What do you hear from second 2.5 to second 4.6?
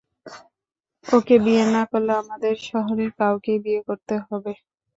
শহরের কাউকেই বিয়ে করতে হবে।